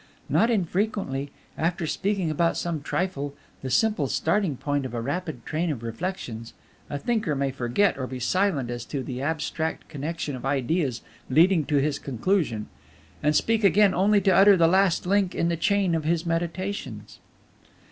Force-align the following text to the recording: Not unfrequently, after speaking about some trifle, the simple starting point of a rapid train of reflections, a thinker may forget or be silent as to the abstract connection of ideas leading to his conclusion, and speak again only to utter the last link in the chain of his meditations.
Not 0.29 0.49
unfrequently, 0.49 1.29
after 1.55 1.85
speaking 1.85 2.31
about 2.31 2.57
some 2.57 2.81
trifle, 2.81 3.35
the 3.61 3.69
simple 3.69 4.07
starting 4.07 4.57
point 4.57 4.83
of 4.83 4.95
a 4.95 4.99
rapid 4.99 5.45
train 5.45 5.69
of 5.71 5.83
reflections, 5.83 6.55
a 6.89 6.97
thinker 6.97 7.35
may 7.35 7.51
forget 7.51 7.99
or 7.99 8.07
be 8.07 8.19
silent 8.19 8.71
as 8.71 8.83
to 8.85 9.03
the 9.03 9.21
abstract 9.21 9.87
connection 9.89 10.35
of 10.35 10.43
ideas 10.43 11.03
leading 11.29 11.65
to 11.65 11.75
his 11.75 11.99
conclusion, 11.99 12.65
and 13.21 13.35
speak 13.35 13.63
again 13.63 13.93
only 13.93 14.19
to 14.21 14.31
utter 14.33 14.57
the 14.57 14.67
last 14.67 15.05
link 15.05 15.35
in 15.35 15.49
the 15.49 15.55
chain 15.55 15.93
of 15.93 16.03
his 16.03 16.25
meditations. 16.25 17.19